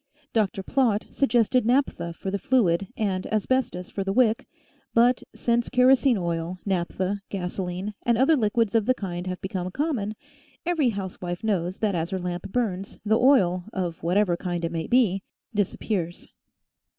Dr. 0.33 0.63
Plott 0.63 1.05
suggested 1.11 1.63
naphtha 1.63 2.13
for 2.13 2.31
the 2.31 2.39
fluid 2.39 2.87
and 2.97 3.27
asbestos 3.31 3.91
for 3.91 4.03
the 4.03 4.11
wick, 4.11 4.47
but 4.95 5.21
since 5.35 5.69
kerosene 5.69 6.17
oil, 6.17 6.57
naphtha, 6.65 7.19
gasolene, 7.29 7.93
and 8.01 8.17
other 8.17 8.35
liquids 8.35 8.73
of 8.73 8.87
the 8.87 8.95
kind 8.95 9.27
have 9.27 9.39
become 9.41 9.69
common, 9.69 10.15
every 10.65 10.89
housewife 10.89 11.43
knows 11.43 11.77
that 11.77 11.93
as 11.93 12.09
her 12.09 12.17
lamp 12.17 12.51
burns, 12.51 12.99
the 13.05 13.19
oil, 13.19 13.65
of 13.73 14.01
whatever 14.01 14.35
kind 14.35 14.65
it 14.65 14.71
may 14.71 14.87
be, 14.87 15.21
disappears. 15.53 16.27